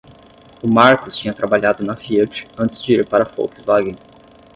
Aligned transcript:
O 0.63 0.67
Marcus 0.67 1.15
tinha 1.15 1.31
trabalhado 1.31 1.85
na 1.85 1.95
Fiat 1.95 2.49
antes 2.57 2.81
de 2.81 2.91
ir 2.95 3.07
para 3.07 3.23
a 3.23 3.27
Volkswagen. 3.27 3.95